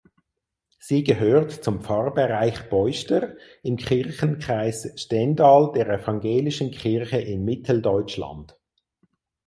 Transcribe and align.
Sie 0.79 1.03
gehört 1.03 1.51
zum 1.63 1.83
Pfarrbereich 1.83 2.69
Beuster 2.71 3.35
im 3.61 3.77
Kirchenkreis 3.77 4.99
Stendal 4.99 5.73
der 5.75 5.89
Evangelischen 5.89 6.71
Kirche 6.71 7.17
in 7.17 7.45
Mitteldeutschland. 7.45 8.57